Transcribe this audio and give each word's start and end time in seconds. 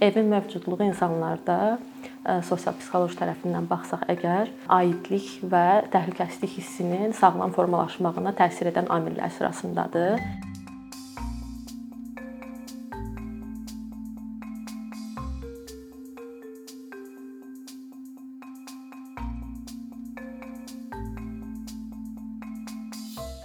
evin 0.00 0.24
mövcudluğu 0.24 0.82
insanlarda 0.84 1.78
sosial 2.44 2.76
psixoloji 2.78 3.16
tərəfindən 3.18 3.66
baxsaq 3.70 4.04
əgər 4.12 4.50
aidlik 4.78 5.30
və 5.42 5.64
təhlükəsizlik 5.92 6.58
hissinin 6.58 7.14
sağlam 7.16 7.54
formalaşmağına 7.56 8.34
təsir 8.38 8.70
edən 8.72 8.90
amillər 8.92 9.32
sırasındadır. 9.38 10.22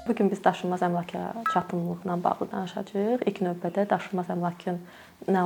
Bu 0.08 0.16
gün 0.16 0.28
biz 0.30 0.44
daşınmaz 0.44 0.82
əmlaka 0.84 1.20
çatımlılıqla 1.54 2.18
bağlı 2.24 2.50
danışacağıq. 2.52 3.24
İlk 3.26 3.40
növbədə 3.48 3.88
daşınmaz 3.90 4.28
əmlakın 4.36 4.82
nə 5.32 5.46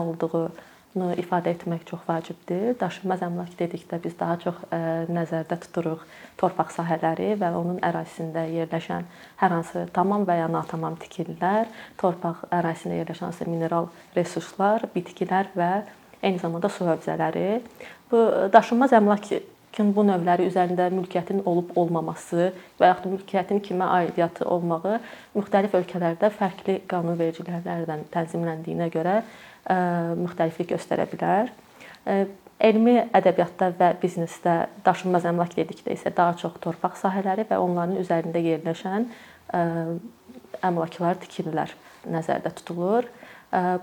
olduğunu 0.97 1.15
ifadə 1.21 1.53
etmək 1.53 1.85
çox 1.85 2.01
vacibdir. 2.07 2.75
Daşınmaz 2.79 3.21
əmlak 3.21 3.53
dedikdə 3.59 3.99
biz 4.01 4.15
daha 4.17 4.37
çox 4.41 4.55
ə, 4.71 5.05
nəzərdə 5.09 5.57
tuturuq 5.65 6.03
torpaq 6.37 6.71
sahələri 6.73 7.35
və 7.37 7.51
onun 7.55 7.79
ərazisində 7.85 8.47
yerləşən 8.49 9.05
hər 9.37 9.51
hansı 9.53 9.87
tamam 9.93 10.25
və 10.25 10.39
ya 10.41 10.47
natamam 10.47 10.97
tikililər, 10.97 11.67
torpaq 11.97 12.47
ərazisində 12.51 13.01
yerləşən 13.01 13.29
hansı 13.29 13.49
mineral 13.49 13.89
resurslar, 14.15 14.87
bitkilər 14.95 15.51
və 15.55 15.71
eyni 16.21 16.39
zamanda 16.41 16.69
su 16.69 16.85
hövzələri. 16.87 17.61
Bu 18.11 18.49
daşınmaz 18.53 18.93
əmlak 18.97 19.31
mülkün 19.77 19.93
bu 19.93 20.03
növləri 20.07 20.47
üzərində 20.49 20.87
mülkiyyətin 20.89 21.43
olub-olmaması 21.45 22.51
və 22.79 22.87
yaxud 22.89 23.11
mülkiyyətin 23.11 23.59
kimə 23.61 23.85
aidiyyatı 23.85 24.45
olmağı 24.49 24.99
müxtəlif 25.35 25.75
ölkələrdə 25.77 26.31
fərqli 26.33 26.79
qanunvericiliklərlə 26.89 27.99
tənzimləndiyinə 28.09 28.89
görə 28.89 29.21
müxtəliflik 30.17 30.73
göstərə 30.73 31.05
bilər. 31.11 31.51
Elmi 32.57 32.95
ədəbiyyatda 33.13 33.69
və 33.77 33.91
biznesdə 34.01 34.67
daşınmaz 34.85 35.29
əmlak 35.29 35.53
dedikdə 35.53 35.93
isə 35.93 36.09
daha 36.09 36.33
çox 36.41 36.57
torpaq 36.63 36.97
sahələri 36.97 37.45
və 37.45 37.61
onların 37.61 38.01
üzərində 38.01 38.41
yerləşən 38.41 39.05
əmlaklar, 40.65 41.21
tikililər 41.21 41.77
nəzərdə 42.09 42.55
tutulur. 42.57 43.05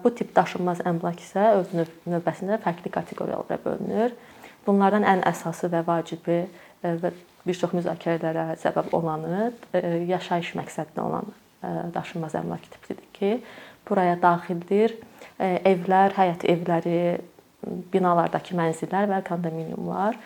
Bu 0.02 0.10
tip 0.10 0.34
daşınmaz 0.34 0.82
əmlak 0.82 1.22
isə 1.22 1.52
öz 1.60 1.70
növbəsində 2.10 2.58
fərqli 2.66 2.90
kateqoriyalara 2.90 3.62
bölünür. 3.62 4.18
Bunlardan 4.66 5.04
ən 5.04 5.22
əsası 5.28 5.68
və 5.72 5.82
vacibi 5.86 6.40
e, 6.44 6.92
və 7.02 7.12
bir 7.44 7.58
çox 7.58 7.74
müzakirələrə 7.76 8.54
səbəb 8.62 8.94
olanı 8.96 9.50
e, 9.76 9.82
yaşayış 10.08 10.54
məqsədli 10.60 11.02
olan 11.02 11.28
e, 11.28 11.72
daşınmaz 11.94 12.36
əmlak 12.40 12.64
tipidir 12.72 13.04
ki, 13.16 13.32
buraya 13.88 14.16
daxildir 14.20 14.96
evlər, 15.34 16.14
həyət 16.14 16.44
evləri, 16.46 16.98
binalardakı 17.92 18.54
mənzillər 18.56 19.08
və 19.10 19.18
kondominiumlar. 19.26 20.16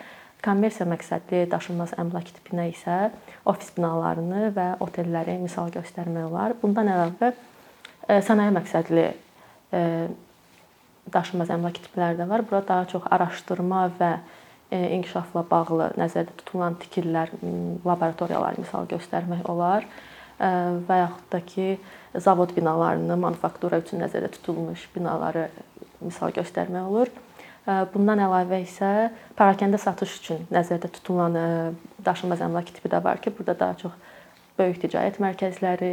Kommersiya 0.45 0.85
məqsədli 0.87 1.41
daşınmaz 1.51 1.95
əmlak 1.99 2.29
tipinə 2.35 2.69
isə 2.69 3.09
ofis 3.49 3.73
binalarını 3.75 4.51
və 4.55 4.67
otelləri 4.85 5.39
misal 5.41 5.73
göstərmək 5.73 6.29
olar. 6.29 6.53
Bundan 6.61 6.91
əlavə 6.93 7.33
sənaye 8.27 8.53
məqsədli 8.55 9.07
daşınmaz 11.13 11.51
əmlak 11.53 11.79
tipləri 11.83 12.19
də 12.19 12.27
var. 12.29 12.43
Bura 12.49 12.61
daha 12.67 12.85
çox 12.89 13.07
araşdırma 13.11 13.85
və 13.99 14.11
e, 14.71 14.81
inkişafla 14.97 15.43
bağlı 15.49 15.91
nəzərdə 15.99 16.35
tutulan 16.41 16.77
tikililər, 16.81 17.31
laboratoriyalar 17.85 18.59
misal 18.61 18.87
göstərmək 18.89 19.47
olar 19.49 19.85
e, 19.85 20.49
və 20.89 20.99
yaxud 21.03 21.31
da 21.33 21.41
ki, 21.45 21.69
zavod 22.17 22.53
binalarını, 22.57 23.17
manufaktura 23.17 23.81
üçün 23.83 24.03
nəzərdə 24.03 24.31
tutulmuş 24.37 24.89
binaları 24.95 25.49
misal 26.01 26.33
göstərmək 26.35 26.91
olur. 26.91 27.11
E, 27.13 27.79
bundan 27.93 28.21
əlavə 28.27 28.61
isə 28.65 28.93
parakəndə 29.39 29.81
satış 29.81 30.19
üçün 30.21 30.45
nəzərdə 30.53 30.91
tutulan 30.99 31.39
daşınmaz 32.05 32.45
əmlak 32.45 32.73
tipi 32.75 32.91
də 32.91 33.03
var 33.03 33.21
ki, 33.21 33.33
burada 33.37 33.57
daha 33.59 33.81
çox 33.81 33.97
böyük 34.59 34.81
ticarət 34.81 35.21
mərkəzləri, 35.23 35.91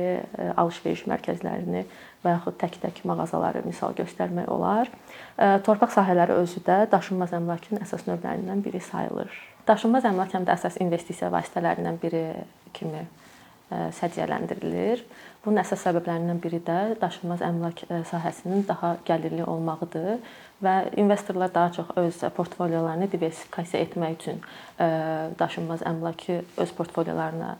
alış-veriş 0.58 1.04
mərkəzlərini 1.06 1.84
və 2.26 2.36
yaxud 2.36 2.58
tək-tək 2.60 3.04
mağazaları 3.06 3.62
misal 3.66 3.94
göstərmək 3.96 4.50
olar. 4.50 4.90
Torpaq 5.38 5.94
sahələri 5.94 6.36
özü 6.42 6.64
də 6.66 6.82
daşınmaz 6.92 7.36
əmlakın 7.38 7.80
əsas 7.86 8.08
növlərindən 8.08 8.64
biri 8.66 8.82
sayılır. 8.82 9.30
Daşınmaz 9.66 10.08
əmlak 10.10 10.34
həm 10.34 10.46
də 10.46 10.58
əsas 10.58 10.80
investisiya 10.82 11.30
vasitələrindən 11.34 12.02
biri 12.02 12.26
kimi 12.76 13.06
səciyyələndirilir. 13.70 15.02
Bunun 15.42 15.58
əsas 15.62 15.82
səbəblərindən 15.86 16.38
biri 16.42 16.60
də 16.66 16.78
daşınmaz 17.00 17.42
əmlak 17.46 17.84
sahəsinin 18.10 18.62
daha 18.66 18.94
gəlirli 19.06 19.42
olmağıdır 19.46 20.20
və 20.62 20.74
investorlar 20.98 21.54
daha 21.54 21.72
çox 21.72 21.90
öz 22.02 22.20
portfolyolarını 22.36 23.10
diversifikasiya 23.12 23.82
etmək 23.86 24.18
üçün 24.20 24.42
daşınmaz 25.38 25.82
əmlakı 25.86 26.40
öz 26.62 26.74
portfolyolarına 26.78 27.56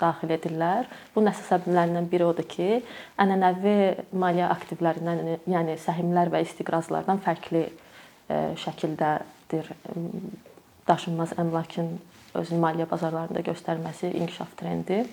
daxil 0.00 0.32
edirlər. 0.36 0.88
Bunun 1.14 1.32
əsas 1.32 1.50
səbəblərindən 1.52 2.08
biri 2.12 2.26
odur 2.26 2.46
ki, 2.48 2.80
ənənəvi 3.22 3.76
maliyyə 4.18 4.48
aktivlərindən, 4.54 5.22
yəni 5.50 5.76
səhmlər 5.82 6.32
və 6.32 6.42
istiqrazlardan 6.46 7.22
fərqli 7.24 7.66
e, 7.66 8.40
şəkildədir 8.62 9.70
daşınmaz 10.88 11.36
əmlakın 11.38 11.94
özünün 12.38 12.64
maliyyə 12.64 12.88
bazarlarında 12.90 13.44
göstərməsi 13.46 14.12
inkişaf 14.16 14.56
trendi. 14.58 15.04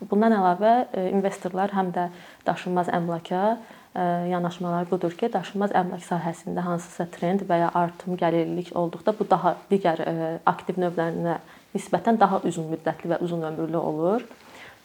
Bundan 0.00 0.32
əlavə 0.32 0.72
e, 0.96 1.08
investorlar 1.12 1.74
həm 1.76 1.90
də 1.92 2.06
daşınmaz 2.46 2.88
əmlaka 2.96 3.42
e, 3.50 4.04
yanaşmaları 4.30 4.88
budur 4.90 5.12
ki, 5.18 5.28
daşınmaz 5.34 5.74
əmlak 5.76 6.06
sahəsində 6.06 6.64
hansısa 6.64 7.08
trend 7.12 7.44
və 7.48 7.60
ya 7.66 7.72
artım, 7.76 8.16
gəlirlilik 8.20 8.72
olduqda 8.76 9.14
bu 9.18 9.26
daha 9.28 9.56
digər 9.72 10.00
aktiv 10.48 10.80
növlərinə 10.80 11.40
nisbətən 11.74 12.18
daha 12.20 12.40
uzun 12.46 12.70
müddətli 12.72 13.12
və 13.12 13.20
uzun 13.24 13.42
ömürlü 13.50 13.80
olur. 13.80 14.24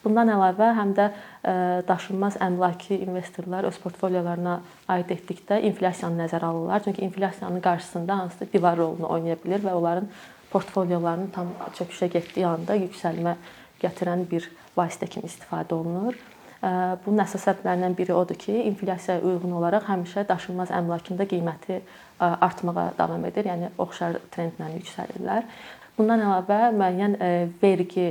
Bundan 0.06 0.28
əlavə 0.30 0.68
həm 0.76 0.92
də 0.94 1.04
e, 1.10 1.52
daşınmaz 1.88 2.36
əmlaki 2.44 3.00
investorlar 3.02 3.66
öz 3.66 3.78
portfolyolarına 3.82 4.60
aid 4.94 5.10
etdikdə 5.10 5.58
inflyasiyanı 5.66 6.20
nəzərə 6.22 6.46
alırlar. 6.46 6.84
Çünki 6.84 7.02
inflyasiyanın 7.02 7.60
qarşısında 7.60 8.18
hansısa 8.18 8.46
divar 8.52 8.78
rolunu 8.78 9.08
oynaya 9.10 9.34
bilər 9.42 9.64
və 9.64 9.72
onların 9.74 10.06
portfolyolarının 10.52 11.32
tam 11.34 11.50
çöküşə 11.78 12.06
getdiyi 12.12 12.46
anda 12.46 12.76
yüksəlmə 12.78 13.34
gətirən 13.82 14.22
bir 14.30 14.46
vasitə 14.78 15.08
kimi 15.10 15.26
istifadə 15.26 15.74
olunur. 15.74 16.14
E, 16.14 16.70
bunun 17.06 17.24
əsas 17.24 17.48
səbəblərindən 17.48 17.96
biri 17.98 18.14
odur 18.14 18.38
ki, 18.38 18.54
inflyasiyaya 18.70 19.24
uyğun 19.26 19.56
olaraq 19.58 19.88
həmişə 19.90 20.28
daşınmaz 20.28 20.70
əmlakın 20.76 21.18
da 21.18 21.26
qiyməti 21.32 21.80
e, 21.80 21.82
artmağa 22.20 22.92
davam 22.98 23.26
edir. 23.26 23.50
Yəni 23.50 23.72
oxşar 23.82 24.20
trendlə 24.36 24.70
yüksəlirlər. 24.76 25.50
Bundan 25.96 26.20
əlavə 26.20 26.72
müəyyən 26.76 27.14
e, 27.16 27.28
vergi 27.62 28.10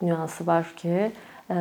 nüansı 0.00 0.46
var 0.48 0.68
ki, 0.78 1.08
e, 1.12 1.56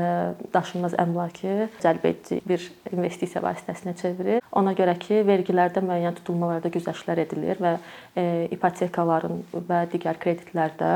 daşınmaz 0.54 0.94
əmlakı 1.04 1.56
cəlb 1.84 2.06
edici 2.08 2.38
bir 2.48 2.64
investisiya 2.94 3.42
vasitəsinə 3.44 3.92
çevirir. 4.00 4.40
Ona 4.56 4.72
görə 4.78 4.96
ki, 5.02 5.20
vergilərdə 5.28 5.84
müəyyən 5.84 6.16
tutulmalarda 6.22 6.72
güzəştlər 6.72 7.20
edilir 7.26 7.60
və 7.60 7.74
e, 8.16 8.48
ipotekaların 8.56 9.44
və 9.68 9.82
digər 9.92 10.20
kreditlərdə 10.24 10.94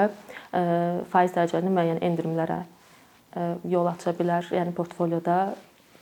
faiz 1.11 1.35
dərəcələrinin 1.35 1.75
müəyyən 1.75 2.01
endirimlərə 2.07 2.61
yol 3.71 3.87
aça 3.91 4.11
bilər. 4.15 4.47
Yəni 4.55 4.73
portfolyoda 4.75 5.37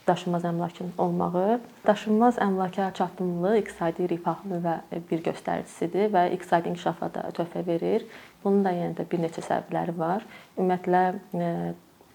daşınmaz 0.06 0.44
əmlakın 0.44 0.94
olmağı. 0.98 1.60
Daşınmaz 1.86 2.38
əmlaka 2.38 2.92
çatımlılığı 2.94 3.58
iqtisadi 3.60 4.08
rifahın 4.08 4.62
və 4.64 4.76
bir 5.10 5.22
göstəricisidir 5.26 6.10
və 6.14 6.26
iqtisadi 6.36 6.72
inkişafa 6.72 7.10
da 7.14 7.28
töhfə 7.36 7.66
verir. 7.66 8.06
Bunun 8.44 8.64
da 8.64 8.72
yenə 8.74 8.96
də 8.98 9.06
bir 9.10 9.22
neçə 9.24 9.44
səbəbləri 9.44 9.96
var. 9.98 10.24
Ümumiyyətlə 10.58 11.04
e, 11.34 11.50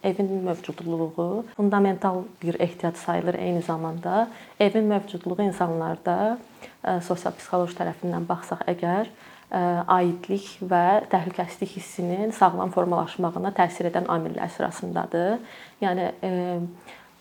evin 0.05 0.31
mövcudluğu 0.45 1.45
fundamental 1.55 2.23
bir 2.41 2.59
ehtiyac 2.59 2.97
sayılır 2.97 3.33
eyni 3.33 3.61
zamanda. 3.61 4.29
Evin 4.59 4.83
mövcudluğu 4.83 5.41
insanlarda 5.43 6.37
e, 6.83 6.99
sosial 7.01 7.33
psixoloji 7.37 7.77
tərəfindən 7.79 8.27
baxsaq 8.29 8.65
əgər 8.73 9.09
e, 9.51 9.61
aidlik 9.99 10.49
və 10.61 11.05
təhlükəsizlik 11.13 11.77
hissinin 11.77 12.35
sağlam 12.35 12.73
formalaşmağına 12.75 13.53
təsir 13.57 13.91
edən 13.91 14.09
amillər 14.09 14.49
sırasındadır. 14.57 15.39
Yəni 15.81 16.11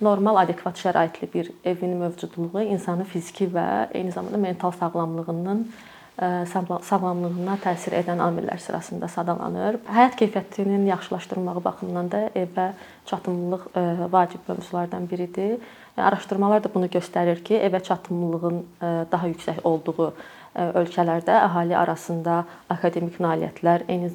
normal 0.01 0.37
adekvat 0.43 0.79
şəraitli 0.79 1.29
bir 1.35 1.51
evin 1.65 1.97
mövcudluğu 1.97 2.63
insanın 2.63 3.05
fiziki 3.05 3.47
və 3.55 3.67
eyni 3.95 4.13
zamanda 4.13 4.39
mental 4.39 4.71
sağlamlığının 4.71 5.67
sağlamlığına 6.15 7.57
təsir 7.63 7.97
edən 7.99 8.21
amillər 8.23 8.61
sırasında 8.63 9.09
sadalanır. 9.09 9.81
Həyat 9.91 10.15
keyfiyyətinin 10.21 10.87
yaxşılaşdırılması 10.87 11.65
baxımından 11.65 12.11
da 12.11 12.21
evə 12.39 12.69
çatımlılıq 13.07 13.65
vacib 14.13 14.49
mövzulardan 14.49 15.11
biridir. 15.11 15.59
Araşdırmalar 15.97 16.65
da 16.65 16.71
bunu 16.75 16.87
göstərir 16.87 17.43
ki, 17.43 17.55
evə 17.55 17.83
çatımlılığın 17.83 18.63
daha 19.11 19.29
yüksək 19.29 19.59
olduğu 19.65 20.13
ölkələrdə 20.55 21.35
əhali 21.49 21.75
arasında 21.77 22.45
akademik 22.71 23.19
nailiyyətlər 23.19 23.83
eyni 23.89 24.13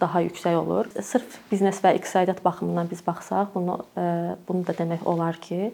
daha 0.00 0.20
yüksək 0.24 0.58
olur. 0.58 0.90
Sırf 1.02 1.38
biznes 1.50 1.80
və 1.84 1.94
iqtisadiyyat 1.98 2.44
baxımından 2.44 2.90
biz 2.90 3.02
baxsaq, 3.06 3.54
bunu 3.54 3.78
bunu 4.48 4.66
da 4.66 4.76
demək 4.78 5.06
olar 5.06 5.40
ki, 5.40 5.72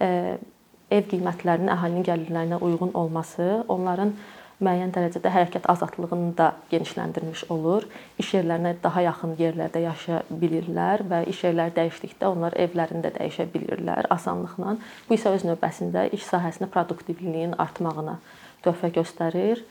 ev 0.00 1.08
qiymətlərinin 1.12 1.70
əhalinin 1.70 2.06
gəlirlərinə 2.06 2.60
uyğun 2.64 2.94
olması 2.94 3.64
onların 3.68 4.14
müəyyən 4.60 4.92
dərəcədə 4.92 5.30
hərəkət 5.32 5.66
azadlığını 5.72 6.34
da 6.36 6.50
genişləndirmiş 6.72 7.46
olur. 7.52 7.86
İş 8.20 8.34
yerlərinə 8.36 8.74
daha 8.82 9.04
yaxın 9.06 9.32
yerlərdə 9.38 9.80
yaşaya 9.86 10.20
bilirlər 10.42 11.04
və 11.08 11.22
iş 11.32 11.44
yerləri 11.46 11.72
dəyişdikdə 11.78 12.28
onlar 12.28 12.56
evlərini 12.60 13.00
də 13.06 13.14
dəyişə 13.16 13.48
bilirlər 13.54 14.10
asanlıqla. 14.12 14.76
Bu 15.08 15.16
isə 15.16 15.32
öz 15.32 15.46
növbəsində 15.48 16.10
iş 16.16 16.26
sahəsində 16.28 16.68
produktivliyin 16.74 17.56
artmağına 17.58 18.18
töhfə 18.64 18.92
göstərir. 18.98 19.64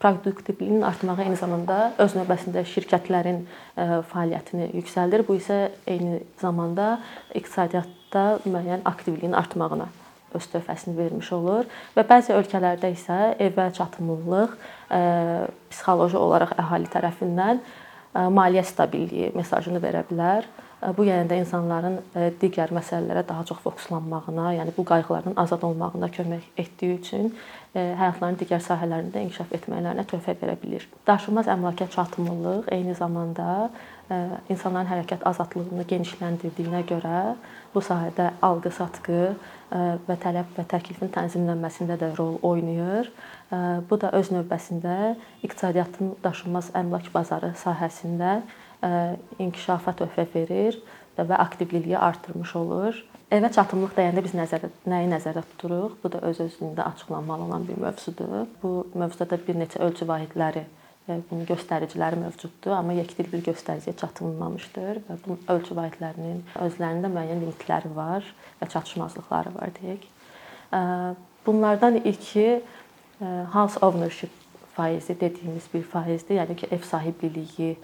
Produktivliyin 0.00 0.82
artmağı 0.82 1.26
eyni 1.26 1.36
zamanda 1.36 1.90
öz 2.00 2.14
növbəsində 2.16 2.62
şirkətlərin 2.64 3.42
fəaliyyətini 3.76 4.70
yüksəldir. 4.78 5.26
Bu 5.28 5.36
isə 5.36 5.66
eyni 5.84 6.22
zamanda 6.40 6.94
iqtisadiyyatda 7.36 8.22
müəyyən 8.46 8.86
aktivliyin 8.88 9.36
artmağına 9.36 9.90
öz 10.34 10.46
töhfəsini 10.54 10.96
vermiş 10.96 11.32
olur 11.36 11.68
və 11.96 12.06
bəzi 12.06 12.32
ölkələrdə 12.32 12.92
isə 12.94 13.18
evə 13.42 13.68
çatımlılıq 13.76 14.56
psixoloji 15.68 16.16
olaraq 16.16 16.56
əhali 16.62 16.88
tərəfindən 16.90 17.60
maliyyə 18.14 18.64
stabilliyi 18.66 19.32
mesajını 19.36 19.82
verə 19.82 20.04
bilər. 20.08 20.48
Bu 20.80 21.04
yəni 21.04 21.28
də 21.28 21.36
insanların 21.42 21.98
digər 22.40 22.70
məsələlərə 22.72 23.26
daha 23.28 23.42
çox 23.44 23.58
fokuslanmağına, 23.66 24.46
yəni 24.56 24.72
bu 24.72 24.84
qayğılardan 24.88 25.34
azad 25.36 25.62
olmağına 25.68 26.08
kömək 26.08 26.46
etdiyi 26.56 26.94
üçün 26.96 27.26
həyatlarının 27.74 28.38
digər 28.40 28.62
sahələrində 28.64 29.20
inkişaf 29.26 29.52
etmələrinə 29.58 30.06
töhfə 30.08 30.32
verə 30.40 30.54
bilər. 30.62 30.86
Daşınmaz 31.06 31.50
əmlaka 31.52 31.84
çatımlılıq 31.92 32.70
eyni 32.72 32.94
zamanda 32.96 33.68
insanların 34.48 34.88
hərəkət 34.88 35.26
azadlığını 35.28 35.84
genişləndirdiyinə 35.90 36.80
görə 36.88 37.20
bu 37.74 37.84
sahədə 37.84 38.30
alqı-satqı 38.40 39.20
və 40.08 40.16
tələb 40.24 40.56
və 40.56 40.64
təklifin 40.72 41.12
tənzimlənməsində 41.12 42.00
də 42.00 42.08
rol 42.16 42.40
oynayır. 42.42 43.12
Bu 43.90 44.00
da 44.00 44.10
öz 44.16 44.32
növbəsində 44.32 44.96
iqtisadiyyatın 45.44 46.16
daşınmaz 46.24 46.72
əmlak 46.80 47.12
bazarı 47.14 47.52
sahəsində 47.60 48.40
inkişafa 49.38 49.92
töhfə 49.98 50.26
verir 50.34 50.80
və 51.18 51.36
aktivliliyi 51.36 51.98
artırmış 51.98 52.56
olur. 52.56 53.04
Evə 53.30 53.52
çatımlıq 53.54 53.92
deyəndə 53.94 54.22
biz 54.24 54.32
nəzərdə 54.34 54.70
nəyi 54.90 55.06
nəzərdə 55.12 55.42
tuturuq? 55.52 55.98
Bu 56.02 56.10
da 56.12 56.18
öz-özlüyündə 56.30 56.82
açıqlanmalı 56.82 57.44
olan 57.44 57.68
bir 57.68 57.78
mövzudur. 57.78 58.46
Bu 58.62 58.88
mövzuda 58.94 59.30
da 59.30 59.38
bir 59.46 59.58
neçə 59.60 59.82
ölçü 59.84 60.08
vahidləri 60.08 60.64
bunun 61.30 61.46
göstəriciləri 61.48 62.18
mövcuddur, 62.20 62.70
amma 62.76 62.94
yekdil 62.94 63.26
bir 63.32 63.40
göstəriciyə 63.48 63.96
çatılmamışdır 63.98 65.00
və 65.08 65.16
bu 65.24 65.36
ölçü 65.50 65.74
vahidlərinin 65.74 66.44
özlərində 66.66 67.10
müəyyən 67.10 67.40
limitləri 67.42 67.90
var 67.96 68.26
və 68.60 68.68
çatışmazlıqları 68.70 69.54
var 69.56 69.72
deyək. 69.80 70.06
Bunlardan 71.46 71.96
ilki 72.04 72.62
house 73.52 73.80
ownership 73.82 74.30
faizi 74.76 75.20
dediyimiz 75.20 75.66
bir 75.74 75.82
faizdir. 75.82 76.38
Yəni 76.38 76.56
ki, 76.56 76.68
ev 76.70 76.86
sahibliliyi 76.86 77.76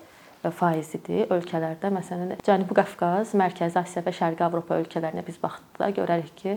faizidir 0.55 1.31
ölkələrdə. 1.35 1.91
Məsələn, 1.95 2.35
Cənubi 2.47 2.77
Qafqaz, 2.79 3.35
Mərkəzi 3.39 3.81
Asiya 3.81 4.05
və 4.07 4.15
Şərqi 4.17 4.45
Avropa 4.47 4.79
ölkələrinə 4.81 5.25
biz 5.27 5.39
baxdıqda 5.43 5.91
görərik 6.01 6.35
ki, 6.41 6.57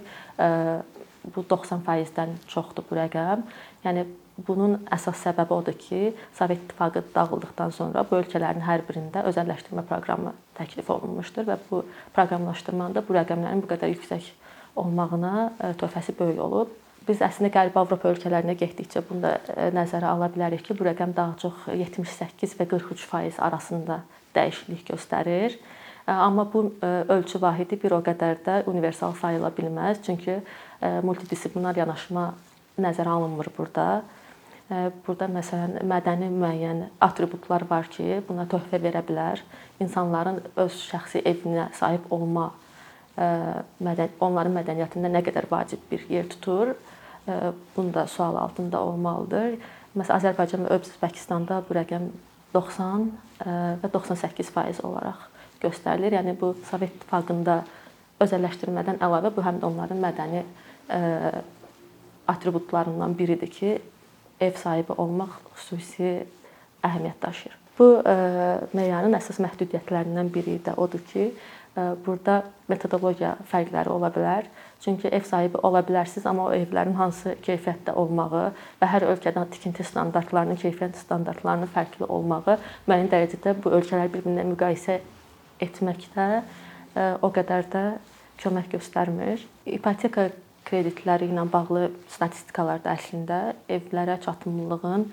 bu 1.36 1.44
90%-dən 1.52 2.36
çoxdur 2.50 2.86
bu 2.90 2.98
rəqəm. 3.00 3.46
Yəni 3.86 4.06
bunun 4.48 4.78
əsas 4.96 5.24
səbəbi 5.26 5.56
odur 5.56 5.78
ki, 5.80 6.14
Sovet 6.38 6.62
İttifaqı 6.64 7.04
dağıldıqdan 7.16 7.74
sonra 7.76 8.06
bu 8.10 8.20
ölkələrin 8.22 8.64
hər 8.66 8.86
birində 8.88 9.24
özəlləşdirmə 9.30 9.84
proqramı 9.90 10.34
təklif 10.60 10.90
olunmuşdur 10.96 11.48
və 11.50 11.58
bu 11.70 11.84
proqramlaşdırmanın 12.16 12.96
da 12.98 13.04
bu 13.08 13.18
rəqəmlərin 13.18 13.64
bu 13.64 13.72
qədər 13.74 13.96
yüksək 13.96 14.32
olmağına 14.80 15.52
töhfəsi 15.82 16.16
böyük 16.20 16.40
olub. 16.46 16.72
Biz 17.10 17.24
əslində 17.26 17.50
Qərbi 17.50 17.80
Avropa 17.82 18.12
ölkələrinə 18.12 18.54
getdikcə 18.54 19.02
bunu 19.10 19.24
da 19.24 19.70
nəzərə 19.74 20.12
ala 20.12 20.28
bilərik 20.30 20.62
ki, 20.68 20.76
bu 20.78 20.86
rəqəm 20.86 21.16
daha 21.18 21.34
çox 21.42 21.64
78 21.74 22.52
və 22.60 22.68
43% 22.70 23.40
arasında 23.42 24.04
dəyişiklik 24.36 24.84
göstərir. 24.92 25.56
Amma 26.06 26.46
bu 26.54 26.68
ölçü 26.84 27.42
vahidi 27.42 27.80
bir 27.82 27.96
o 27.98 28.00
qədər 28.06 28.44
də 28.46 28.60
universal 28.70 29.16
sayıla 29.18 29.50
bilməz, 29.58 30.04
çünki 30.06 30.38
multidisiplinar 31.06 31.82
yanaşma 31.82 32.28
nəzərə 32.78 33.16
alınmır 33.18 33.50
burada. 33.58 33.88
Burada 35.08 35.26
məsələn 35.34 35.82
mədəni 35.90 36.30
müəyyən 36.30 36.84
atributlar 37.02 37.66
var 37.70 37.90
ki, 37.90 38.22
buna 38.30 38.46
töhfə 38.50 38.78
verə 38.86 39.02
bilər. 39.06 39.42
İnsanların 39.82 40.44
öz 40.62 40.78
şəxsi 40.92 41.24
evinə 41.26 41.72
sahib 41.74 42.06
olma 42.14 42.52
mədən 43.18 44.14
onların 44.22 44.54
mədəniyyətində 44.62 45.10
nə 45.10 45.26
qədər 45.26 45.50
vacib 45.50 45.82
bir 45.90 46.06
yer 46.10 46.30
tutur. 46.30 46.76
Bunu 47.76 47.94
da 47.94 48.08
sual 48.08 48.36
altında 48.36 48.82
olmalıdır. 48.82 49.58
Məsələn, 49.98 50.16
Azərbaycan 50.20 50.66
və 50.66 50.78
Özbəkistanda 50.78 51.62
bu 51.68 51.76
rəqəm 51.78 52.10
90 52.54 53.06
və 53.84 53.90
98% 53.94 54.82
olaraq 54.86 55.28
göstərilir. 55.62 56.18
Yəni 56.18 56.36
bu 56.40 56.56
Sovet 56.70 56.94
İttifaqında 56.96 57.62
özəlləşdirmədən 58.24 59.00
əlavə 59.06 59.32
bu 59.36 59.46
həm 59.46 59.62
də 59.62 59.70
onların 59.70 60.02
mədəni 60.04 60.44
atributlarından 62.30 63.18
biridir 63.18 63.50
ki, 63.54 63.78
ev 64.42 64.54
sahibi 64.62 64.96
olmaq 64.98 65.40
xüsusi 65.58 66.12
əhəmiyyət 66.86 67.22
daşıyır. 67.26 67.56
Bu 67.80 67.88
meyarın 68.76 69.16
əsas 69.18 69.40
məhdudiyyətlərindən 69.44 70.30
biri 70.34 70.58
də 70.66 70.76
odur 70.78 71.02
ki, 71.12 71.30
burada 72.06 72.42
metodologiya 72.70 73.36
fərqləri 73.52 73.92
ola 73.92 74.10
bilər. 74.14 74.48
Çünki 74.84 75.10
ev 75.12 75.26
sahibi 75.28 75.60
ola 75.68 75.82
bilərsiniz, 75.84 76.26
amma 76.30 76.46
o 76.48 76.54
evlərin 76.56 76.96
hansı 76.96 77.36
keyfiyyətdə 77.46 77.96
olmağı 78.00 78.46
və 78.80 78.90
hər 78.94 79.06
ölkədən 79.12 79.50
tikinti 79.54 79.84
standartlarının, 79.84 80.60
keyfiyyət 80.62 81.00
standartlarının 81.02 81.72
fərqli 81.74 82.08
olmağı 82.08 82.58
müəyyən 82.88 83.12
dərəcədə 83.12 83.56
bu 83.64 83.74
ölkələri 83.80 84.14
bir-birinə 84.14 84.46
müqayisə 84.54 85.00
etməkdə 85.66 86.30
o 87.22 87.32
qədər 87.36 87.68
də 87.74 87.84
kömək 88.40 88.72
göstərmir. 88.78 89.44
İpoteka 89.68 90.30
kreditləri 90.70 91.28
ilə 91.30 91.44
bağlı 91.52 91.90
statistikalar 92.14 92.80
da 92.86 92.94
əslində 92.96 93.40
evlərə 93.72 94.20
çatımlılığın 94.24 95.06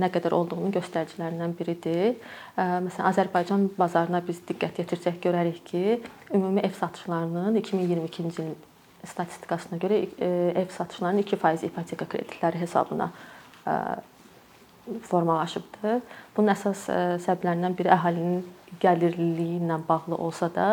nə 0.00 0.10
qədər 0.12 0.34
olduğunun 0.34 0.74
göstəricilərindən 0.74 1.56
biridir. 1.58 2.14
Məsələn, 2.56 3.08
Azərbaycan 3.12 3.68
bazarına 3.78 4.22
biz 4.26 4.42
diqqət 4.48 4.82
yetirsək 4.82 5.20
görərik 5.24 5.60
ki, 5.70 6.00
ümumi 6.34 6.64
ev 6.66 6.74
satışlarının 6.78 7.60
2022-ci 7.62 8.42
il 8.44 8.54
statistikasına 9.04 9.78
görə 9.82 10.00
ev 10.56 10.70
satışlarının 10.72 11.22
2% 11.22 11.66
ipoteka 11.68 12.06
kreditləri 12.08 12.62
hesabına 12.62 13.10
formalaşıbdır. 15.08 16.02
Bunun 16.36 16.52
əsas 16.52 16.86
səbəblərindən 17.24 17.76
biri 17.78 17.92
əhalinin 17.94 18.42
gəlirliliyi 18.82 19.60
ilə 19.62 19.78
bağlı 19.88 20.18
olsa 20.18 20.50
da, 20.54 20.66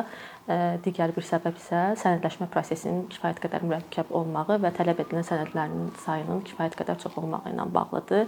digər 0.86 1.13
bir 1.15 1.25
səbəb 1.25 1.60
isə 1.60 1.84
sənədləşmə 2.01 2.50
prosesinin 2.51 3.06
kifayət 3.13 3.44
qədər 3.44 3.68
mürəkkəb 3.68 4.12
olmağı 4.18 4.58
və 4.63 4.74
tələb 4.77 5.03
edilən 5.06 5.27
sənədlərin 5.27 5.94
sayının 6.06 6.41
kifayət 6.50 6.80
qədər 6.82 7.00
çox 7.03 7.20
olmağı 7.22 7.53
ilə 7.53 7.68
bağlıdır. 7.77 8.27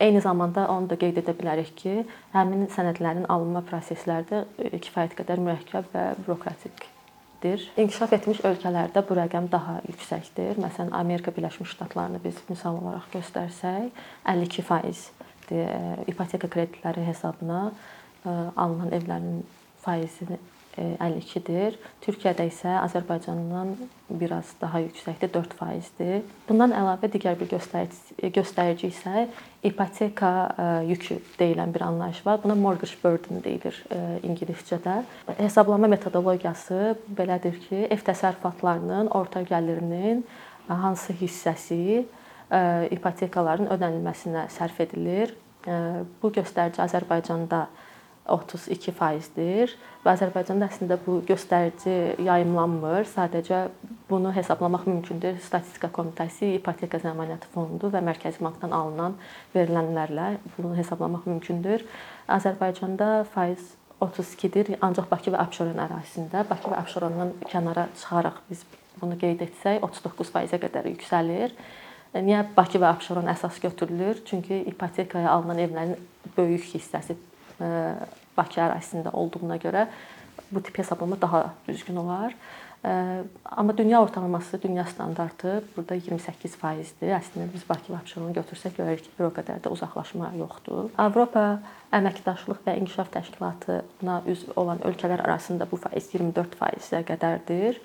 Eyni 0.00 0.22
zamanda 0.24 0.68
onu 0.72 0.88
da 0.88 0.96
qeyd 0.96 1.18
edə 1.20 1.34
bilərik 1.36 1.74
ki, 1.76 1.98
həmin 2.32 2.64
sənədlərin 2.72 3.28
alınma 3.28 3.64
prosesləri 3.68 4.24
də 4.30 4.80
kifayət 4.86 5.18
qədər 5.18 5.42
mürəkkəb 5.44 5.92
və 5.92 6.08
bürokratikdir. 7.42 7.72
İnkişaf 7.76 8.12
etmiş 8.12 8.40
ölkələrdə 8.44 9.02
bu 9.08 9.14
rəqəm 9.16 9.50
daha 9.50 9.80
yüksəkdir. 9.88 10.58
Məsələn, 10.60 10.92
Amerika 10.92 11.30
Birləşmiş 11.30 11.70
Ştatlarını 11.74 12.20
biz 12.24 12.34
misal 12.48 12.76
olaraq 12.78 13.08
göstərsək, 13.12 13.90
52% 14.24 16.08
ipoteka 16.08 16.48
kreditləri 16.48 17.04
hesabına 17.06 17.72
alınan 18.24 18.90
evlərin 18.92 19.42
faizini 19.82 20.38
52-dir. 20.76 21.74
Türkiyədə 22.04 22.46
isə 22.48 22.78
Azərbaycandan 22.80 23.74
biraz 24.08 24.54
daha 24.60 24.80
yüksəkdir, 24.80 25.28
4%dir. 25.34 26.22
Bundan 26.48 26.72
əlavə 26.76 27.10
digər 27.12 27.36
bir 27.40 27.50
göstərici 27.50 28.30
göstərici 28.32 28.88
isə 28.88 29.26
ipoteka 29.68 30.32
yükü 30.88 31.18
deyilən 31.38 31.74
bir 31.74 31.84
anlayış 31.86 32.22
var. 32.26 32.40
Buna 32.44 32.56
mortgage 32.56 32.96
burden 33.02 33.44
deyilir 33.44 33.76
ingiliscədə. 34.24 35.02
Hesablama 35.38 35.90
metodologiyası 35.92 36.96
belədir 37.20 37.60
ki, 37.68 37.84
ev 37.92 38.00
təsərrüfatlarının 38.08 39.12
orta 39.12 39.44
gəlirinin 39.44 40.24
hansı 40.68 41.12
hissəsi 41.20 42.04
ipotekaların 42.96 43.70
ödənilməsinə 43.76 44.48
sərf 44.52 44.80
edilir. 44.84 45.36
Bu 46.22 46.32
göstərici 46.34 46.80
Azərbaycanda 46.82 47.66
32%dir 48.28 49.72
və 50.04 50.12
Azərbaycanda 50.14 50.68
əslində 50.70 50.98
bu 51.02 51.18
göstərici 51.26 51.94
yayımlanmır. 52.22 53.06
Sadəcə 53.10 53.64
bunu 54.10 54.30
hesablamaq 54.34 54.86
mümkündür. 54.86 55.40
Statistika 55.42 55.90
Komitəsi, 55.90 56.52
İpoteka 56.58 57.00
Zəmanəti 57.02 57.50
Fondu 57.54 57.90
və 57.92 58.02
Mərkəzi 58.04 58.42
Bankdan 58.44 58.74
alınan 58.76 59.16
verilənlərlə 59.56 60.36
bunu 60.56 60.74
hesablamaq 60.78 61.26
mümkündür. 61.30 61.82
Azərbaycanda 62.30 63.24
faiz 63.34 63.74
32-dir, 64.02 64.76
ancaq 64.82 65.10
Bakı 65.10 65.34
və 65.34 65.42
Abşeron 65.42 65.82
ərazisində. 65.82 66.46
Bakı 66.48 66.70
və 66.70 66.78
Abşerondan 66.78 67.34
kənara 67.50 67.88
çıxaraq 67.98 68.42
biz 68.50 68.64
bunu 69.00 69.18
qeyd 69.18 69.42
etsək 69.46 69.82
39%-ə 69.82 70.62
qədər 70.62 70.88
yüksəlir. 70.94 71.54
Niyə 72.14 72.44
Bakı 72.56 72.82
və 72.82 72.90
Abşeron 72.92 73.30
əsas 73.34 73.58
götürülür? 73.62 74.22
Çünki 74.28 74.62
ipotekaya 74.70 75.30
alınan 75.32 75.62
evlərin 75.66 75.94
böyük 76.36 76.66
hissəsi 76.74 77.16
Bakı 78.36 78.60
ərazisində 78.64 79.12
olduğuna 79.12 79.58
görə 79.62 79.86
bu 80.52 80.62
tip 80.62 80.78
hesablama 80.78 81.20
daha 81.20 81.50
düzgün 81.68 81.96
olar. 81.96 82.34
Amma 83.44 83.76
dünya 83.78 84.02
ortalaması, 84.02 84.62
dünya 84.62 84.84
standartı 84.84 85.62
burada 85.76 85.96
28%-dir. 85.96 87.12
Əslində 87.14 87.46
biz 87.52 87.62
Bakı 87.68 87.92
və 87.92 88.00
Abşeronu 88.00 88.34
götürsək 88.34 88.74
görərik 88.78 89.04
ki, 89.06 89.12
bir 89.18 89.28
o 89.28 89.30
qədər 89.36 89.62
də 89.62 89.70
uzaqlaşma 89.70 90.32
yoxdur. 90.40 90.90
Avropa 90.98 91.60
Əməkdaşlıq 91.94 92.64
və 92.66 92.74
İnkişaf 92.80 93.12
Təşkilatına 93.14 94.18
üzv 94.26 94.56
olan 94.56 94.82
ölkələr 94.88 95.22
arasında 95.22 95.68
bu 95.70 95.78
faiz 95.78 96.10
24%-ə 96.10 97.04
qədərdir. 97.06 97.78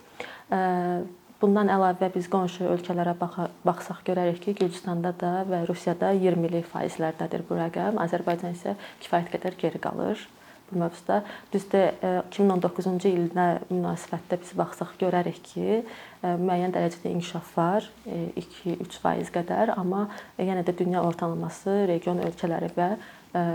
Bundan 1.37 1.69
əlavə 1.69 2.07
biz 2.15 2.25
qonşu 2.33 2.65
ölkələrə 2.71 3.13
baxsaq 3.21 3.99
görərik 4.07 4.39
ki, 4.41 4.55
Gürcüstanda 4.57 5.11
da 5.21 5.43
və 5.45 5.59
Rusiyada 5.69 6.09
20-lik 6.17 6.65
faizlərdədir 6.71 7.43
bu 7.45 7.59
rəqəm. 7.59 7.99
Azərbaycan 8.01 8.55
isə 8.57 8.73
kifayət 9.03 9.29
qədər 9.35 9.57
geri 9.61 9.81
qalır 9.83 10.23
bu 10.71 10.79
mövzuda. 10.81 11.19
Düzdür, 11.53 11.93
2019-cu 12.33 12.95
e, 13.07 13.11
ildə 13.11 13.45
münasibətdə 13.69 14.39
biz 14.41 14.55
baxsaq 14.57 14.95
görərik 15.03 15.37
ki, 15.45 15.67
e, 15.77 16.33
müəyyən 16.41 16.73
dərəcədə 16.73 17.13
inkişaf 17.13 17.53
var, 17.59 17.85
2-3% 18.07 19.29
qədər, 19.37 19.75
amma 19.77 20.07
yenə 20.41 20.65
də 20.65 20.73
dünya 20.81 21.05
ortalaması 21.05 21.83
region 21.93 22.23
ölkələri 22.25 22.73
və 22.75 22.89
e, 22.97 23.45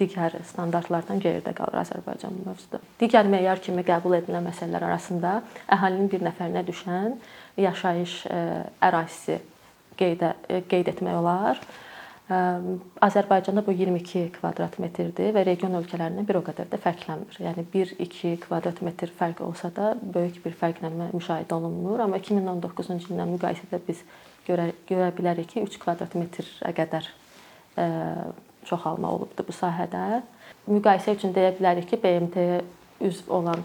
digər 0.00 0.34
standartlardan 0.48 1.20
geridə 1.22 1.52
qalır 1.56 1.82
Azərbaycan 1.84 2.34
bu 2.38 2.48
mövzuda. 2.50 2.80
Digər 3.00 3.28
meyar 3.30 3.60
kimi 3.62 3.84
qəbul 3.86 4.16
edilən 4.18 4.46
məsələlər 4.48 4.88
arasında 4.88 5.36
əhalinin 5.76 6.10
bir 6.12 6.24
nəfərinə 6.26 6.64
düşən 6.66 7.14
yaşayış 7.60 8.16
ərazisi 8.82 9.38
qeydə 10.00 10.34
qeyd 10.70 10.90
etmək 10.94 11.20
olar. 11.20 11.60
Azərbaycanda 13.02 13.64
bu 13.66 13.72
22 13.74 14.28
kvadrat 14.36 14.76
metrdir 14.78 15.32
və 15.34 15.42
region 15.48 15.74
ölkələrindən 15.80 16.28
bir 16.28 16.38
o 16.38 16.42
qədər 16.46 16.68
də 16.70 16.78
fərqlənmir. 16.78 17.40
Yəni 17.42 17.64
1-2 17.72 18.36
kvadrat 18.44 18.78
metr 18.86 19.10
fərq 19.18 19.42
olsa 19.42 19.72
da 19.74 19.96
böyük 20.00 20.38
bir 20.44 20.54
fərqlənmə 20.60 21.10
müşahidə 21.10 21.56
olunmur, 21.56 22.04
amma 22.04 22.20
2019-cu 22.22 23.00
illə 23.00 23.26
müqayisədə 23.32 23.82
biz 23.88 24.04
görə 24.46 24.68
görə 24.86 25.10
bilərik 25.16 25.50
ki, 25.50 25.64
3 25.66 25.80
kvadrat 25.82 26.14
metrə 26.18 26.70
qədər 26.78 27.10
çoxalma 28.68 29.12
olubdu 29.16 29.46
bu 29.46 29.54
sahədə. 29.54 30.22
Müqayisə 30.70 31.16
üçün 31.16 31.32
deyə 31.36 31.54
bilərik 31.58 31.88
ki, 31.90 32.00
BMT-yə 32.02 32.60
üzv 33.06 33.30
olan 33.32 33.62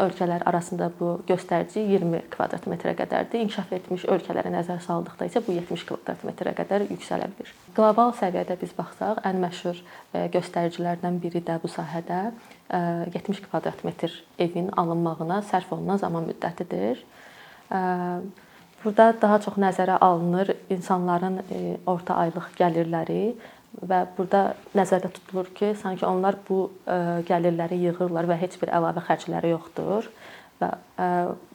ölkələr 0.00 0.40
arasında 0.48 0.86
bu 1.00 1.18
göstərici 1.28 1.82
20 1.84 2.30
kvadrat 2.32 2.64
metrə 2.64 2.94
qədərdir. 2.96 3.42
İnkişaf 3.44 3.74
etmiş 3.76 4.06
ölkələrə 4.08 4.48
nəzər 4.54 4.80
saldıqda 4.80 5.28
isə 5.28 5.42
bu 5.44 5.52
70 5.52 5.84
kvadrat 5.90 6.24
metrə 6.24 6.54
qədər 6.56 6.86
yüksələ 6.88 7.28
bilər. 7.36 7.52
Qlobal 7.76 8.14
səviyyədə 8.16 8.56
biz 8.62 8.72
baxsaq, 8.78 9.20
ən 9.28 9.36
məşhur 9.42 9.82
göstəricilərdən 10.32 11.20
biri 11.20 11.44
də 11.44 11.58
bu 11.60 11.68
sahədə 11.68 12.30
70 12.72 13.44
kvadrat 13.50 13.84
metr 13.84 14.16
evin 14.40 14.72
alınmağına 14.80 15.42
sərf 15.50 15.76
olunan 15.76 16.00
zaman 16.00 16.24
müddətidir. 16.30 17.04
Burada 18.80 19.10
daha 19.20 19.40
çox 19.44 19.60
nəzərə 19.60 19.98
alınır 20.00 20.54
insanların 20.72 21.42
orta 21.84 22.16
aylıq 22.24 22.52
gəlirləri 22.56 23.34
və 23.76 24.00
burada 24.16 24.54
nəzərdə 24.76 25.10
tutulur 25.14 25.50
ki, 25.54 25.72
sanki 25.78 26.06
onlar 26.08 26.38
bu 26.48 26.68
e, 26.86 26.96
gəlirləri 27.28 27.78
yığırlar 27.84 28.28
və 28.30 28.38
heç 28.40 28.58
bir 28.62 28.72
əlavə 28.74 29.04
xərcləri 29.06 29.52
yoxdur 29.52 30.08
və 30.60 30.72
e, 30.74 31.08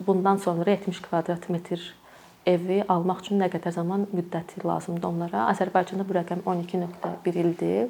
bundan 0.05 0.39
sonra 0.43 0.71
70 0.71 1.01
kvadrat 1.07 1.49
metr 1.53 1.81
evi 2.47 2.81
almaq 2.87 3.23
üçün 3.23 3.41
nə 3.41 3.49
qədər 3.51 3.75
zaman 3.75 4.07
müddəti 4.11 4.63
lazımdır 4.63 5.09
onlara. 5.09 5.47
Azərbaycanda 5.53 6.07
bu 6.07 6.17
rəqəm 6.19 6.43
12.1 6.47 7.39
ildir. 7.43 7.89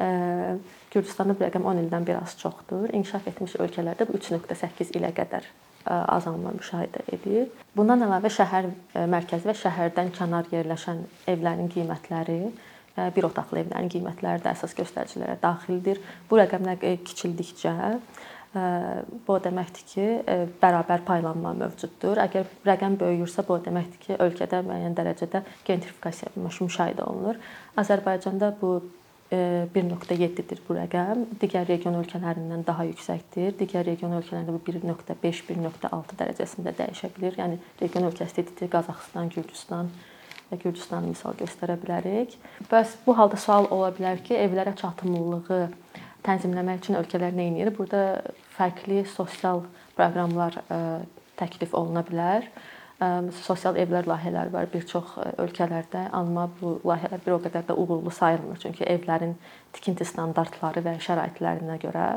E, 0.00 0.08
Gürcüstanda 0.92 1.36
bu 1.36 1.44
rəqəm 1.44 1.66
10 1.68 1.82
ildən 1.84 2.08
bir 2.08 2.22
az 2.22 2.36
çoxdur. 2.40 2.88
İnkişaf 2.92 3.28
etmiş 3.32 3.58
ölkələrdə 3.64 4.08
bu 4.08 4.20
3.8 4.20 4.94
ilə 4.96 5.12
qədər 5.16 5.48
azalma 5.88 6.50
müşahidə 6.52 7.04
edilir. 7.14 7.46
Bundan 7.76 8.02
əlavə 8.04 8.28
şəhər 8.32 8.66
mərkəzi 9.08 9.48
və 9.48 9.54
şəhərdən 9.56 10.10
kənar 10.16 10.50
yerləşən 10.52 11.00
evlərin 11.32 11.70
qiymətləri 11.72 12.40
bir 13.16 13.28
otaqlı 13.28 13.62
evlərin 13.64 13.92
qiymətləri 13.92 14.42
də 14.44 14.54
əsas 14.54 14.74
göstəricilərə 14.78 15.38
daxildir. 15.42 16.00
Bu 16.30 16.40
rəqəmlər 16.40 16.80
kiçildikcə 17.06 17.76
bu 19.26 19.34
o 19.34 19.38
deməkdir 19.44 19.84
ki, 19.90 20.04
bərabər 20.62 21.02
paylanma 21.06 21.52
mövcuddur. 21.58 22.18
Əgər 22.24 22.48
rəqəm 22.66 22.96
böyüyürsə, 23.00 23.44
bu 23.46 23.58
o 23.58 23.62
deməkdir 23.62 24.00
ki, 24.06 24.16
ölkədə 24.24 24.62
müəyyən 24.66 24.96
dərəcədə 24.96 25.42
gentrifikasiya 25.68 26.32
müşahidə 26.38 27.04
olunur. 27.04 27.36
Azərbaycanda 27.78 28.54
bu 28.60 28.78
1.7-dir 29.30 30.62
bu 30.64 30.78
rəqəm. 30.78 31.26
Digər 31.40 31.68
region 31.68 31.98
ölkələrindən 32.00 32.64
daha 32.66 32.86
yüksəkdir. 32.88 33.52
Digər 33.60 33.84
region 33.84 34.16
ölkələrində 34.16 34.54
bu 34.54 34.62
1.5, 34.64 35.42
1.6 35.52 36.16
dərəcəsində 36.22 36.72
dəyişə 36.78 37.12
bilər. 37.16 37.36
Yəni 37.42 37.58
region 37.82 38.08
ölkəsi 38.08 38.40
dedikdə 38.40 38.70
Qazaxıstan, 38.72 39.28
Gürcüstan, 39.34 39.92
Gürcüstanı 40.56 41.12
misal 41.12 41.36
göstərə 41.36 41.76
bilərik. 41.80 42.38
Bəs 42.70 42.94
bu 43.04 43.14
halda 43.18 43.36
sual 43.40 43.68
ola 43.74 43.90
bilər 43.92 44.22
ki, 44.24 44.36
evlərə 44.38 44.72
çatımlılığı 44.80 45.68
tənzimləmək 46.24 46.82
üçün 46.82 46.98
ölkələr 47.00 47.36
nə 47.36 47.50
edir? 47.52 47.72
Burada 47.76 48.22
fərqli 48.56 49.04
sosial 49.12 49.66
proqramlar 49.98 50.58
e, 50.64 50.80
təklif 51.38 51.76
oluna 51.76 52.04
bilər. 52.06 52.48
E, 52.98 53.10
sosial 53.44 53.76
evlər 53.76 54.08
layihələri 54.08 54.54
var 54.54 54.70
bir 54.72 54.88
çox 54.88 55.18
e, 55.20 55.28
ölkələrdə, 55.44 56.08
amma 56.16 56.48
bu 56.60 56.78
layihələr 56.88 57.24
bir 57.26 57.36
o 57.36 57.42
qədər 57.44 57.68
də 57.68 57.76
uğurlu 57.76 58.14
sayılmır, 58.14 58.62
çünki 58.64 58.88
evlərin 58.88 59.36
tikinti 59.76 60.08
standartları 60.08 60.84
və 60.86 60.96
şəraitlərinə 61.04 61.76
görə 61.84 62.08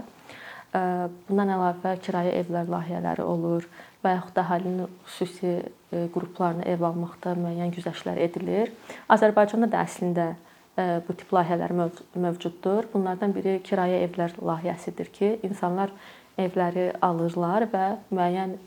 Bundan 0.71 1.49
əlavə 1.51 1.97
kirayə 1.99 2.31
evlər 2.39 2.69
layihələri 2.71 3.23
olur 3.27 3.65
və 4.03 4.15
yaxud 4.15 4.35
da 4.35 4.45
əhalinin 4.45 4.87
xüsusi 5.07 5.51
e, 5.57 6.05
qruplarına 6.13 6.65
ev 6.71 6.85
almaqda 6.87 7.35
müəyyən 7.37 7.73
güzəştlər 7.75 8.21
edilir. 8.25 8.71
Azərbaycanda 9.13 9.69
da 9.71 9.83
əslində 9.85 10.25
e, 10.31 11.01
bu 11.07 11.15
tip 11.17 11.33
layihələr 11.35 11.75
mövcuddur. 11.75 12.89
Bunlardan 12.93 13.35
biri 13.35 13.59
kirayə 13.65 14.01
evlər 14.07 14.35
layihəsidir 14.41 15.11
ki, 15.13 15.31
insanlar 15.47 15.93
evləri 16.41 16.89
alırlar 17.05 17.67
və 17.71 17.85
müəyyən 18.09 18.57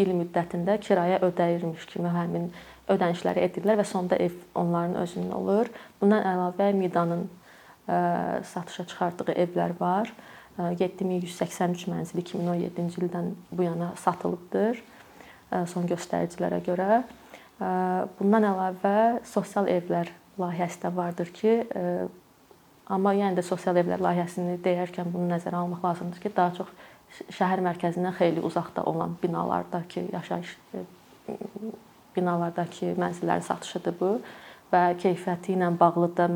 il 0.00 0.10
müddətində 0.18 0.76
kirayə 0.82 1.20
ödəyirmiş 1.22 1.86
kimi 1.92 2.10
həmin 2.10 2.50
ödənişləri 2.90 3.44
edirlər 3.46 3.80
və 3.80 3.86
sonda 3.88 4.18
ev 4.20 4.34
onların 4.58 4.98
özünün 5.04 5.32
olur. 5.38 5.70
Bundan 6.00 6.26
əlavə 6.28 6.72
Midanın 6.76 7.24
e, 7.88 7.96
satışa 8.52 8.86
çıxardığı 8.90 9.32
evlər 9.46 9.78
var. 9.80 10.12
7183 10.58 11.88
mənzil 11.90 12.20
2017-ci 12.22 13.00
ildən 13.02 13.32
bu 13.50 13.66
yana 13.66 13.92
satılıbdır 13.98 14.82
son 15.70 15.88
göstəricilərə 15.90 16.60
görə. 16.66 17.02
Bundan 18.18 18.46
əlavə 18.50 19.24
sosial 19.26 19.68
evlər 19.70 20.10
layihəsi 20.38 20.80
də 20.82 20.90
vardır 20.94 21.30
ki, 21.34 21.56
amma 22.90 23.14
yenə 23.14 23.38
də 23.38 23.44
sosial 23.46 23.78
evlər 23.82 24.02
layihəsini 24.02 24.58
deyərkən 24.64 25.10
bunu 25.12 25.28
nəzərə 25.32 25.60
almaq 25.60 25.84
lazımdır 25.84 26.22
ki, 26.22 26.32
daha 26.36 26.54
çox 26.58 26.72
şəhər 27.34 27.62
mərkəzindən 27.62 28.16
xeyli 28.18 28.42
uzaqda 28.42 28.82
olan 28.90 29.14
binalardakı 29.22 30.08
yaşayış 30.12 30.56
binalardakı 32.16 32.94
mənzillərin 32.98 33.46
satışıdır 33.46 33.94
bu 34.00 34.10
və 34.72 34.82
keyfiyyəti 34.98 35.54
ilə 35.54 35.70
bağlı 35.78 36.10
da 36.18 36.28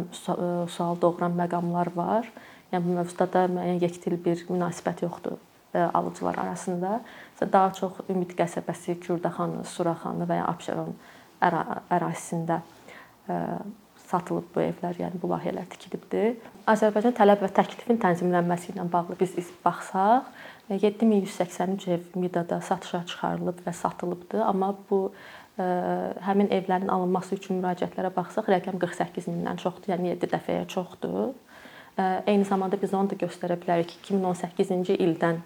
sual 0.71 0.99
doğuran 1.01 1.35
məqamlar 1.39 1.91
var. 1.97 2.31
Yəni 2.73 2.85
bu 2.85 2.97
mövzuda 2.99 3.29
da 3.33 3.45
müəyyən 3.53 3.83
yekdil 3.83 4.19
bir 4.25 4.45
münasibət 4.51 5.03
yoxdur 5.07 5.39
e, 5.75 5.79
alıcılar 5.79 6.39
arasında. 6.39 7.01
Daha 7.41 7.73
çox 7.73 8.03
Ümid 8.11 8.35
qəsəbəsi, 8.39 8.99
Kürdaxanı, 9.01 9.65
Suraxanı 9.65 10.29
və 10.29 10.41
ya 10.41 10.49
Abşeron 10.51 10.95
ərazisində 11.41 12.61
e, 13.29 13.39
satılıb 14.09 14.49
bu 14.55 14.63
evlər, 14.65 15.01
yəni 15.03 15.21
bu 15.23 15.31
layihələr 15.33 15.69
tikilibdir. 15.73 16.37
Azərbaycan 16.71 17.17
tələb 17.17 17.43
və 17.45 17.51
təklifin 17.57 18.01
tənzimlənməsi 18.03 18.73
ilə 18.73 18.87
bağlı 18.93 19.17
biz 19.21 19.35
baxsaq, 19.65 20.31
7183 20.69 21.89
ev 21.89 22.17
Midada 22.21 22.61
satışa 22.61 23.05
çıxarılıb 23.09 23.61
və 23.67 23.73
satılıbdır, 23.73 24.45
amma 24.45 24.75
bu 24.91 25.13
e, 25.59 25.65
həmin 26.25 26.51
evlərin 26.53 26.93
alınması 26.93 27.37
üçün 27.37 27.61
müraciətlərə 27.63 28.13
baxsaq, 28.17 28.49
rəqəm 28.57 28.81
48 28.81 29.29
mindən 29.33 29.61
çoxdur, 29.61 29.95
yəni 29.95 30.15
7 30.17 30.33
dəfəyə 30.35 30.67
çoxdur. 30.73 31.35
Eyni 31.99 32.45
zamanda 32.45 32.79
biz 32.81 32.95
onu 32.95 33.11
da 33.11 33.19
göstərə 33.19 33.57
bilərik 33.59 33.91
ki, 33.91 34.15
2018-ci 34.15 34.99
ildən 35.03 35.43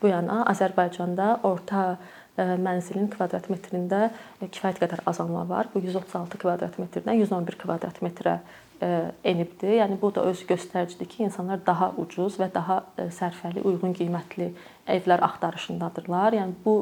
bu 0.00 0.08
yana 0.08 0.44
Azərbaycanda 0.48 1.40
orta 1.44 1.98
mənzilin 2.38 3.10
kvadrat 3.12 3.50
metrində 3.52 4.08
kifayət 4.40 4.80
qədər 4.80 5.02
azalma 5.10 5.42
var. 5.48 5.68
Bu 5.74 5.82
136 5.82 6.40
kvadrat 6.40 6.78
metrdən 6.80 7.20
111 7.20 7.58
kvadrat 7.60 8.00
metrə 8.00 8.38
enibdir. 8.80 9.74
Yəni 9.82 9.98
bu 10.00 10.08
da 10.16 10.24
öz 10.30 10.40
göstəricidir 10.48 11.10
ki, 11.10 11.26
insanlar 11.26 11.60
daha 11.66 11.90
ucuz 12.00 12.38
və 12.40 12.48
daha 12.54 12.80
sərfəli, 12.96 13.60
uyğun 13.60 13.92
qiymətli 13.98 14.54
evlər 14.88 15.20
axtarışındadırlar. 15.26 16.38
Yəni 16.40 16.56
bu 16.64 16.78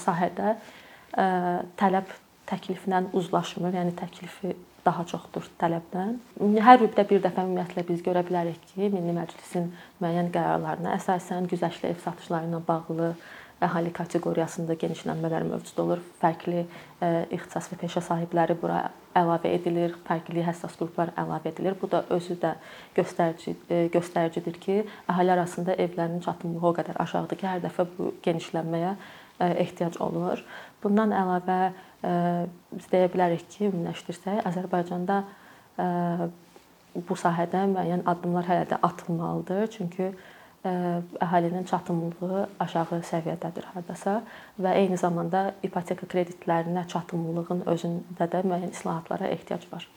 sahədə 0.00 0.56
tələb 1.76 2.16
təkliflə 2.48 3.04
uzlaşmır. 3.12 3.76
Yəni 3.82 3.92
təklifi 4.00 4.56
daha 4.84 5.04
çoxdur 5.08 5.48
tələbdən. 5.60 6.16
Hər 6.66 6.86
ildə 6.86 7.04
bir 7.10 7.20
dəfə 7.24 7.44
ümumiyyətlə 7.46 7.84
biz 7.88 8.00
görə 8.06 8.22
bilərik 8.26 8.62
ki, 8.72 8.88
Milli 8.92 9.12
Məclisin 9.16 9.68
müəyyən 10.00 10.32
qərarlarına 10.34 10.96
əsasən 10.96 11.50
güzəştli 11.50 11.92
ev 11.92 12.00
satışları 12.04 12.48
ilə 12.48 12.62
bağlı 12.66 13.12
əhali 13.60 13.92
kateqoriyasında 13.92 14.74
genişlənmələr 14.80 15.44
mövcud 15.44 15.82
olur. 15.82 16.00
Fərqli 16.22 16.64
ixtisas 17.34 17.68
və 17.72 17.76
peşə 17.82 18.00
sahibləri 18.04 18.56
bura 18.60 18.86
əlavə 19.16 19.52
edilir, 19.52 19.96
fərqli 20.06 20.44
həssas 20.46 20.76
qruplar 20.80 21.12
əlavə 21.20 21.52
edilir. 21.52 21.76
Bu 21.80 21.90
da 21.92 22.04
özü 22.16 22.38
də 22.40 22.54
göstərici 22.96 23.56
göstəricidir 23.92 24.56
ki, 24.62 24.78
əhali 25.12 25.34
arasında 25.36 25.76
evlərin 25.76 26.24
çatımlılığı 26.24 26.70
o 26.70 26.76
qədər 26.78 27.02
aşağıdır 27.04 27.40
ki, 27.42 27.50
hər 27.52 27.64
dəfə 27.66 27.88
bu 27.98 28.14
genişlənməyə 28.24 28.94
ehtiyac 29.40 30.00
olur. 30.04 30.40
Bundan 30.82 31.12
əlavə 31.12 31.60
e, 31.68 32.12
biz 32.72 32.86
deyə 32.92 33.10
bilərik 33.12 33.44
ki, 33.52 33.68
ümumiləşdirsək, 33.68 34.42
Azərbaycanda 34.48 35.22
e, 35.76 35.86
bu 36.94 37.16
sahədə 37.18 37.66
müəyyən 37.70 38.06
addımlar 38.10 38.48
hələ 38.48 38.66
də 38.72 38.80
atılmalıdır. 38.88 39.66
Çünki 39.76 40.06
e, 40.08 40.72
əhalinin 41.26 41.68
çatımlılığı 41.70 42.46
aşağı 42.64 43.02
səviyyədədir 43.12 43.68
hardasa 43.74 44.20
və 44.60 44.74
eyni 44.80 44.98
zamanda 45.00 45.50
ipoteka 45.66 46.08
kreditlərinə 46.10 46.86
çatımlılığın 46.94 47.66
özündə 47.74 48.30
də 48.32 48.44
müəyyən 48.48 48.76
islahatlara 48.76 49.32
ehtiyac 49.36 49.68
var. 49.72 49.88